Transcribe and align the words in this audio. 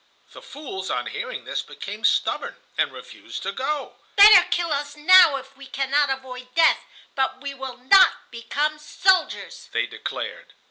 The 0.31 0.41
fools 0.41 0.89
on 0.89 1.05
hearing 1.05 1.45
this 1.45 1.61
became 1.61 2.03
stubborn 2.03 2.55
and 2.75 2.91
refused 2.91 3.43
to 3.43 3.51
go. 3.51 3.97
"Better 4.15 4.47
kill 4.49 4.73
us 4.73 4.95
now 4.97 5.35
if 5.35 5.55
we 5.55 5.67
cannot 5.67 6.09
avoid 6.09 6.55
death, 6.55 6.79
but 7.13 7.39
we 7.39 7.53
will 7.53 7.77
not 7.77 8.31
become 8.31 8.79
soldiers," 8.79 9.69
they 9.73 9.85
declared. 9.85 10.53